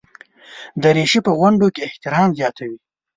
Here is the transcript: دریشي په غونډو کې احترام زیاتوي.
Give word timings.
دریشي 0.83 1.19
په 1.25 1.31
غونډو 1.37 1.67
کې 1.75 1.81
احترام 1.89 2.29
زیاتوي. 2.39 2.77